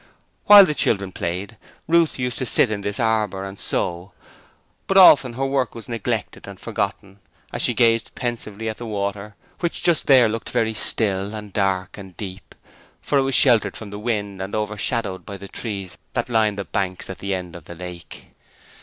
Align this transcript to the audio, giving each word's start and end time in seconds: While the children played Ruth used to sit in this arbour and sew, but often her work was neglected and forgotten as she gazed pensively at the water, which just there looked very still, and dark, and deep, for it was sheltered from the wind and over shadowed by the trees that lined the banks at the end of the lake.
While 0.45 0.65
the 0.65 0.73
children 0.73 1.11
played 1.11 1.57
Ruth 1.87 2.17
used 2.17 2.39
to 2.39 2.45
sit 2.47 2.71
in 2.71 2.81
this 2.81 2.99
arbour 2.99 3.43
and 3.43 3.59
sew, 3.59 4.13
but 4.87 4.97
often 4.97 5.33
her 5.33 5.45
work 5.45 5.75
was 5.75 5.87
neglected 5.87 6.47
and 6.47 6.59
forgotten 6.59 7.19
as 7.53 7.61
she 7.61 7.75
gazed 7.75 8.15
pensively 8.15 8.67
at 8.67 8.79
the 8.79 8.87
water, 8.87 9.35
which 9.59 9.83
just 9.83 10.07
there 10.07 10.27
looked 10.27 10.49
very 10.49 10.73
still, 10.73 11.35
and 11.35 11.53
dark, 11.53 11.99
and 11.99 12.17
deep, 12.17 12.55
for 12.99 13.19
it 13.19 13.21
was 13.21 13.35
sheltered 13.35 13.77
from 13.77 13.91
the 13.91 13.99
wind 13.99 14.41
and 14.41 14.55
over 14.55 14.75
shadowed 14.75 15.23
by 15.23 15.37
the 15.37 15.47
trees 15.47 15.99
that 16.13 16.29
lined 16.29 16.57
the 16.57 16.65
banks 16.65 17.07
at 17.07 17.19
the 17.19 17.35
end 17.35 17.55
of 17.55 17.65
the 17.65 17.75
lake. 17.75 18.29